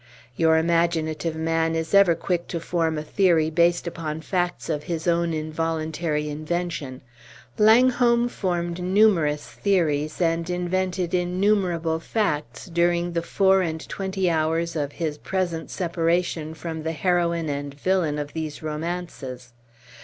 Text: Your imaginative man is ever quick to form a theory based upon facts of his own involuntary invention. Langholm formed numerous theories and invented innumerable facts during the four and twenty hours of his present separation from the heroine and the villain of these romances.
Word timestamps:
Your 0.35 0.57
imaginative 0.57 1.35
man 1.35 1.75
is 1.75 1.93
ever 1.93 2.15
quick 2.15 2.47
to 2.47 2.59
form 2.59 2.97
a 2.97 3.03
theory 3.03 3.51
based 3.51 3.85
upon 3.85 4.21
facts 4.21 4.67
of 4.67 4.85
his 4.85 5.07
own 5.07 5.31
involuntary 5.31 6.27
invention. 6.27 7.01
Langholm 7.59 8.27
formed 8.27 8.81
numerous 8.81 9.45
theories 9.45 10.19
and 10.19 10.49
invented 10.49 11.13
innumerable 11.13 11.99
facts 11.99 12.65
during 12.65 13.13
the 13.13 13.21
four 13.21 13.61
and 13.61 13.87
twenty 13.87 14.27
hours 14.27 14.75
of 14.75 14.93
his 14.93 15.19
present 15.19 15.69
separation 15.69 16.55
from 16.55 16.81
the 16.81 16.93
heroine 16.93 17.47
and 17.49 17.73
the 17.73 17.77
villain 17.77 18.17
of 18.17 18.33
these 18.33 18.63
romances. 18.63 19.53